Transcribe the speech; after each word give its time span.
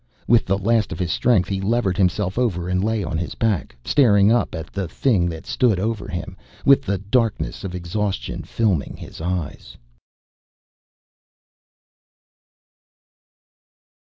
With 0.27 0.47
the 0.47 0.57
last 0.57 0.91
of 0.91 0.97
his 0.97 1.11
strength 1.11 1.47
he 1.47 1.61
levered 1.61 1.95
himself 1.95 2.39
over 2.39 2.67
and 2.67 2.83
lay 2.83 3.03
on 3.03 3.19
his 3.19 3.35
back, 3.35 3.75
staring 3.85 4.31
up 4.31 4.55
at 4.55 4.73
the 4.73 4.87
thing 4.87 5.29
that 5.29 5.45
stood 5.45 5.79
over 5.79 6.07
him, 6.07 6.35
with 6.65 6.81
the 6.81 6.97
darkness 6.97 7.63
of 7.63 7.75
exhaustion 7.75 8.41
filming 8.41 8.97
his 8.97 9.21
eyes. 9.21 9.77